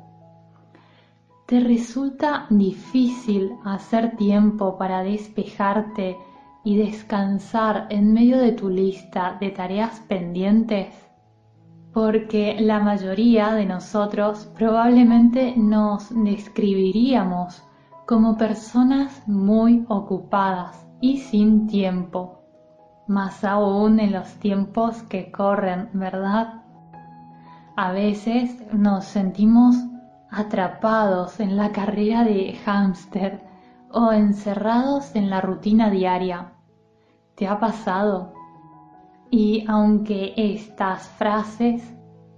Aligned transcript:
¿Te 1.46 1.60
resulta 1.60 2.46
difícil 2.50 3.52
hacer 3.64 4.16
tiempo 4.16 4.76
para 4.76 5.04
despejarte 5.04 6.16
y 6.64 6.76
descansar 6.76 7.86
en 7.90 8.12
medio 8.12 8.38
de 8.38 8.50
tu 8.50 8.68
lista 8.68 9.36
de 9.40 9.50
tareas 9.50 10.00
pendientes? 10.08 10.88
Porque 11.92 12.56
la 12.58 12.80
mayoría 12.80 13.54
de 13.54 13.64
nosotros 13.64 14.50
probablemente 14.56 15.54
nos 15.56 16.12
describiríamos 16.12 17.62
como 18.06 18.36
personas 18.36 19.22
muy 19.28 19.84
ocupadas 19.88 20.84
y 21.00 21.18
sin 21.18 21.68
tiempo, 21.68 22.40
más 23.06 23.44
aún 23.44 24.00
en 24.00 24.10
los 24.10 24.34
tiempos 24.40 25.00
que 25.04 25.30
corren, 25.30 25.90
¿verdad? 25.92 26.64
A 27.76 27.92
veces 27.92 28.60
nos 28.72 29.04
sentimos 29.04 29.76
atrapados 30.30 31.40
en 31.40 31.56
la 31.56 31.72
carrera 31.72 32.24
de 32.24 32.58
hámster 32.64 33.42
o 33.90 34.12
encerrados 34.12 35.14
en 35.14 35.30
la 35.30 35.40
rutina 35.40 35.90
diaria. 35.90 36.52
¿Te 37.34 37.46
ha 37.46 37.58
pasado? 37.58 38.32
Y 39.30 39.64
aunque 39.68 40.34
estas 40.36 41.08
frases 41.08 41.82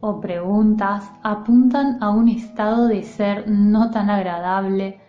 o 0.00 0.20
preguntas 0.20 1.11
apuntan 1.22 2.03
a 2.03 2.11
un 2.11 2.28
estado 2.28 2.86
de 2.86 3.03
ser 3.03 3.48
no 3.48 3.91
tan 3.91 4.11
agradable, 4.11 5.00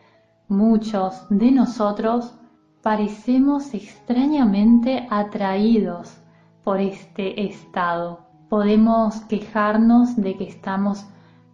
muchos 0.47 1.25
de 1.29 1.51
nosotros 1.51 2.35
parecemos 2.81 3.73
extrañamente 3.73 5.07
atraídos 5.09 6.17
por 6.63 6.79
este 6.79 7.47
estado. 7.47 8.27
Podemos 8.49 9.21
quejarnos 9.21 10.15
de 10.15 10.37
que 10.37 10.45
estamos 10.45 11.05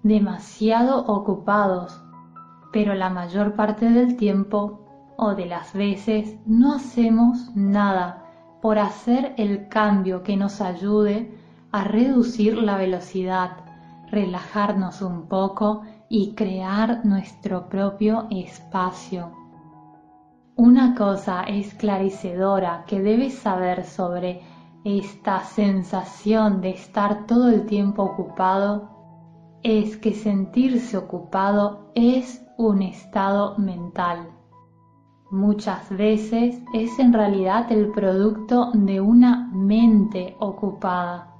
demasiado 0.05 1.03
ocupados, 1.07 1.99
pero 2.71 2.93
la 2.93 3.09
mayor 3.09 3.55
parte 3.55 3.89
del 3.89 4.17
tiempo 4.17 4.85
o 5.17 5.33
de 5.33 5.47
las 5.47 5.73
veces 5.73 6.35
no 6.45 6.75
hacemos 6.75 7.55
nada 7.55 8.23
por 8.61 8.77
hacer 8.77 9.33
el 9.37 9.67
cambio 9.67 10.21
que 10.21 10.37
nos 10.37 10.61
ayude 10.61 11.35
a 11.71 11.85
reducir 11.85 12.55
la 12.55 12.77
velocidad, 12.77 13.57
relajarnos 14.11 15.01
un 15.01 15.27
poco 15.27 15.81
y 16.07 16.35
crear 16.35 17.03
nuestro 17.03 17.67
propio 17.67 18.27
espacio. 18.29 19.31
Una 20.55 20.93
cosa 20.93 21.45
esclarecedora 21.45 22.83
que 22.85 23.01
debes 23.01 23.39
saber 23.39 23.83
sobre 23.83 24.43
esta 24.83 25.39
sensación 25.39 26.61
de 26.61 26.69
estar 26.69 27.25
todo 27.25 27.49
el 27.49 27.65
tiempo 27.65 28.03
ocupado 28.03 28.94
es 29.65 29.97
que 29.97 30.13
sentirse 30.13 30.95
ocupado 30.95 31.89
es 31.95 32.45
un 32.55 32.83
estado 32.83 33.57
mental. 33.57 34.29
Muchas 35.31 35.89
veces 35.89 36.61
es 36.75 36.99
en 36.99 37.11
realidad 37.11 37.71
el 37.71 37.91
producto 37.91 38.69
de 38.75 39.01
una 39.01 39.49
mente 39.51 40.35
ocupada 40.39 41.33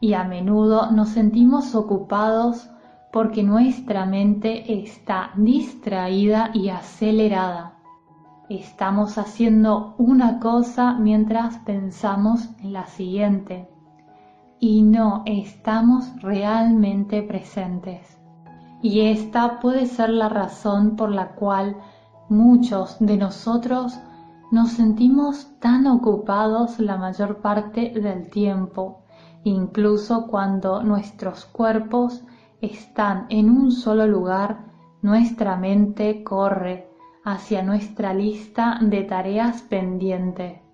y 0.00 0.14
a 0.14 0.24
menudo 0.24 0.90
nos 0.90 1.10
sentimos 1.10 1.74
ocupados 1.74 2.70
porque 3.12 3.42
nuestra 3.42 4.06
mente 4.06 4.82
está 4.82 5.32
distraída 5.36 6.52
y 6.54 6.70
acelerada. 6.70 7.74
Estamos 8.48 9.18
haciendo 9.18 9.96
una 9.98 10.40
cosa 10.40 10.94
mientras 10.94 11.58
pensamos 11.58 12.48
en 12.62 12.72
la 12.72 12.86
siguiente 12.86 13.68
y 14.60 14.82
no 14.82 15.22
estamos 15.24 16.12
realmente 16.20 17.22
presentes. 17.22 18.18
Y 18.82 19.00
esta 19.00 19.58
puede 19.58 19.86
ser 19.86 20.10
la 20.10 20.28
razón 20.28 20.96
por 20.96 21.10
la 21.10 21.34
cual 21.34 21.76
muchos 22.28 22.96
de 23.00 23.16
nosotros 23.16 23.98
nos 24.52 24.72
sentimos 24.72 25.58
tan 25.60 25.86
ocupados 25.86 26.78
la 26.78 26.98
mayor 26.98 27.38
parte 27.38 27.90
del 27.90 28.28
tiempo, 28.28 29.00
incluso 29.44 30.26
cuando 30.26 30.82
nuestros 30.82 31.46
cuerpos 31.46 32.22
están 32.60 33.26
en 33.30 33.48
un 33.48 33.72
solo 33.72 34.06
lugar, 34.06 34.66
nuestra 35.00 35.56
mente 35.56 36.22
corre 36.22 36.86
hacia 37.24 37.62
nuestra 37.62 38.12
lista 38.12 38.78
de 38.82 39.04
tareas 39.04 39.62
pendientes 39.62 40.69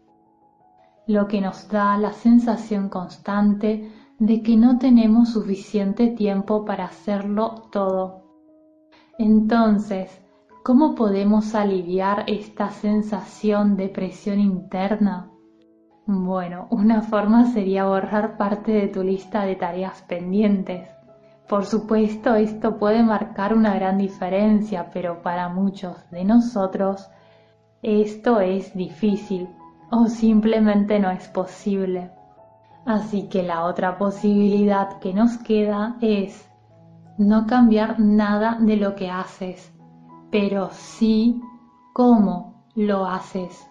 lo 1.07 1.29
que 1.29 1.41
nos 1.41 1.69
da 1.69 1.97
la 1.99 2.13
sensación 2.13 2.89
constante 2.89 3.93
de 4.19 4.43
que 4.43 4.57
no 4.57 4.79
tenemos 4.79 5.31
suficiente 5.33 6.09
tiempo 6.09 6.65
para 6.65 6.87
hacerlo 6.87 7.69
todo. 7.71 8.25
Entonces, 9.19 10.21
¿cómo 10.65 10.95
podemos 10.95 11.55
aliviar 11.55 12.25
esta 12.27 12.71
sensación 12.71 13.77
de 13.77 13.89
presión 13.89 14.41
interna? 14.41 15.31
Bueno, 16.07 16.67
una 16.71 17.03
forma 17.03 17.47
sería 17.47 17.85
borrar 17.85 18.37
parte 18.37 18.73
de 18.73 18.89
tu 18.89 19.03
lista 19.03 19.45
de 19.45 19.57
tareas 19.57 20.03
pendientes. 20.03 20.89
Por 21.49 21.65
supuesto, 21.65 22.35
esto 22.35 22.79
puede 22.79 23.03
marcar 23.05 23.55
una 23.55 23.75
gran 23.75 23.99
diferencia, 23.99 24.91
pero 24.93 25.23
para 25.23 25.49
muchos 25.49 26.11
de 26.11 26.25
nosotros 26.25 27.09
esto 27.83 28.41
es 28.41 28.75
difícil 28.75 29.49
o 29.91 30.07
simplemente 30.07 30.99
no 30.99 31.11
es 31.11 31.29
posible. 31.29 32.11
Así 32.85 33.29
que 33.29 33.43
la 33.43 33.65
otra 33.65 33.99
posibilidad 33.99 34.99
que 35.01 35.13
nos 35.13 35.37
queda 35.39 35.97
es 36.01 36.49
no 37.19 37.47
cambiar 37.47 37.99
nada 37.99 38.59
de 38.61 38.77
lo 38.77 38.95
que 38.95 39.11
haces, 39.11 39.73
pero 40.31 40.71
sí 40.73 41.41
cómo 41.93 42.65
lo 42.75 43.07
haces. 43.07 43.67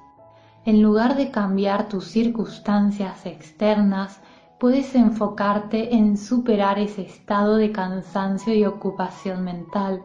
En 0.66 0.82
lugar 0.82 1.16
de 1.16 1.30
cambiar 1.30 1.88
tus 1.88 2.06
circunstancias 2.06 3.26
externas, 3.26 4.20
puedes 4.60 4.96
enfocarte 4.96 5.96
en 5.96 6.18
superar 6.18 6.80
ese 6.80 7.04
estado 7.04 7.58
de 7.58 7.72
cansancio 7.72 8.54
y 8.54 8.66
ocupación 8.66 9.44
mental. 9.44 10.02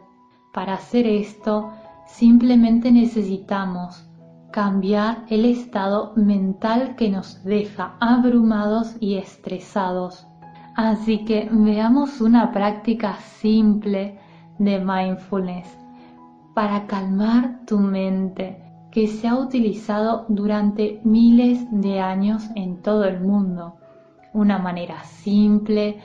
Para 0.53 0.75
hacer 0.75 1.07
esto, 1.07 1.73
simplemente 2.07 2.93
necesitamos 2.93 4.05
cambiar 4.51 5.25
el 5.29 5.45
estado 5.45 6.13
mental 6.17 6.97
que 6.97 7.11
nos 7.11 7.43
deja 7.45 7.97
abrumados 8.01 8.97
y 9.01 9.17
estresados. 9.17 10.27
Así 10.77 11.25
que 11.25 11.49
veamos 11.51 12.21
una 12.21 12.53
práctica 12.53 13.15
simple 13.41 14.19
de 14.59 14.79
mindfulness 14.79 15.79
para 16.55 16.87
calmar 16.87 17.61
tu 17.67 17.79
mente 17.79 18.63
que 18.91 19.07
se 19.07 19.29
ha 19.29 19.37
utilizado 19.37 20.27
durante 20.29 21.01
miles 21.05 21.65
de 21.71 22.01
años 22.01 22.49
en 22.57 22.83
todo 22.83 23.05
el 23.05 23.21
mundo. 23.21 23.77
Una 24.33 24.59
manera 24.59 25.03
simple, 25.05 26.01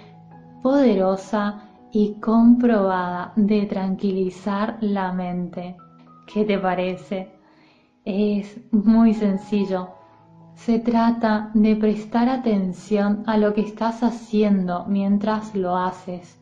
poderosa 0.61 1.69
y 1.91 2.13
comprobada 2.19 3.33
de 3.35 3.65
tranquilizar 3.65 4.77
la 4.81 5.11
mente. 5.11 5.77
¿Qué 6.31 6.43
te 6.45 6.59
parece? 6.59 7.34
Es 8.05 8.59
muy 8.71 9.15
sencillo. 9.15 9.89
Se 10.53 10.77
trata 10.77 11.49
de 11.55 11.75
prestar 11.75 12.29
atención 12.29 13.23
a 13.25 13.35
lo 13.35 13.55
que 13.55 13.61
estás 13.61 14.03
haciendo 14.03 14.85
mientras 14.87 15.55
lo 15.55 15.75
haces. 15.75 16.39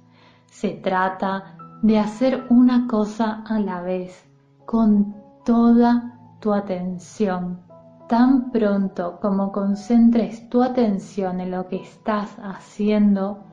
Se 0.48 0.72
trata 0.72 1.56
de 1.82 2.00
hacer 2.00 2.48
una 2.50 2.86
cosa 2.86 3.44
a 3.48 3.60
la 3.60 3.82
vez, 3.82 4.30
con 4.66 5.16
toda 5.46 6.20
tu 6.42 6.52
atención. 6.52 7.62
Tan 8.10 8.52
pronto 8.52 9.20
como 9.22 9.54
concentres 9.54 10.50
tu 10.50 10.62
atención 10.62 11.40
en 11.40 11.52
lo 11.52 11.70
que 11.70 11.78
estás 11.78 12.36
haciendo, 12.44 13.46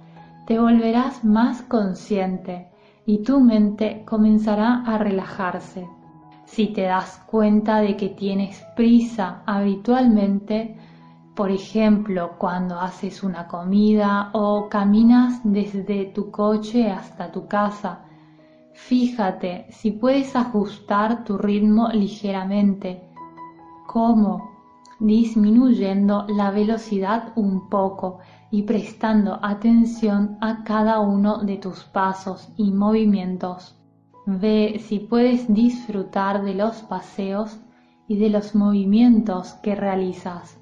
te 0.48 0.58
volverás 0.58 1.24
más 1.24 1.62
consciente 1.62 2.72
y 3.06 3.22
tu 3.22 3.40
mente 3.40 4.04
comenzará 4.04 4.82
a 4.84 4.98
relajarse. 4.98 5.86
Si 6.50 6.66
te 6.66 6.82
das 6.82 7.22
cuenta 7.28 7.80
de 7.80 7.96
que 7.96 8.08
tienes 8.08 8.60
prisa 8.74 9.44
habitualmente, 9.46 10.76
por 11.36 11.48
ejemplo, 11.48 12.32
cuando 12.38 12.80
haces 12.80 13.22
una 13.22 13.46
comida 13.46 14.30
o 14.32 14.68
caminas 14.68 15.40
desde 15.44 16.06
tu 16.06 16.32
coche 16.32 16.90
hasta 16.90 17.30
tu 17.30 17.46
casa, 17.46 18.00
fíjate 18.72 19.66
si 19.70 19.92
puedes 19.92 20.34
ajustar 20.34 21.22
tu 21.22 21.38
ritmo 21.38 21.88
ligeramente. 21.90 23.00
¿Cómo? 23.86 24.50
Disminuyendo 24.98 26.26
la 26.28 26.50
velocidad 26.50 27.32
un 27.36 27.68
poco 27.68 28.18
y 28.50 28.64
prestando 28.64 29.38
atención 29.40 30.36
a 30.40 30.64
cada 30.64 30.98
uno 30.98 31.44
de 31.44 31.58
tus 31.58 31.84
pasos 31.84 32.48
y 32.56 32.72
movimientos. 32.72 33.79
Ve 34.26 34.78
si 34.78 34.98
puedes 34.98 35.52
disfrutar 35.52 36.42
de 36.42 36.54
los 36.54 36.82
paseos 36.82 37.60
y 38.06 38.16
de 38.16 38.30
los 38.30 38.54
movimientos 38.54 39.54
que 39.62 39.74
realizas. 39.74 40.60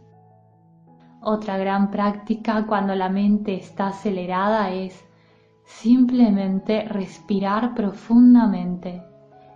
Otra 1.20 1.58
gran 1.58 1.90
práctica 1.90 2.66
cuando 2.66 2.94
la 2.94 3.08
mente 3.08 3.54
está 3.56 3.88
acelerada 3.88 4.70
es 4.70 5.04
simplemente 5.64 6.84
respirar 6.84 7.74
profundamente 7.74 9.02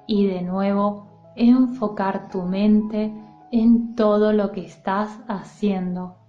y 0.06 0.26
de 0.26 0.42
nuevo 0.42 1.32
enfocar 1.36 2.28
tu 2.28 2.42
mente 2.42 3.14
en 3.50 3.94
todo 3.94 4.32
lo 4.32 4.52
que 4.52 4.64
estás 4.64 5.20
haciendo 5.28 6.21